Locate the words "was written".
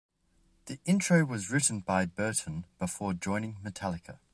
1.25-1.81